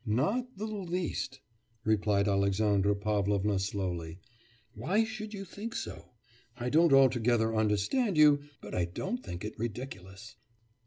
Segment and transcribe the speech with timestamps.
[0.03, 1.41] 'Not the least!'
[1.85, 4.17] replied Alexandra Pavlovna slowly;
[4.73, 6.13] 'why should you think so?
[6.57, 10.37] I don't altogether understand you, but I don't think it ridiculous.